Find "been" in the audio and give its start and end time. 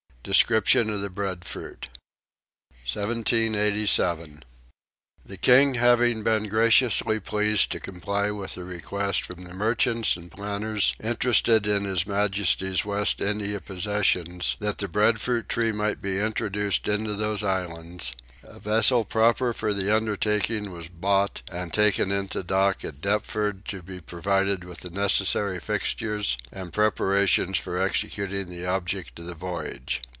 6.21-6.43